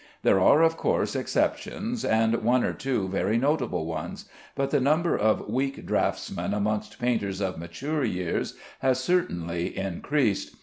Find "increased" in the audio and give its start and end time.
9.77-10.55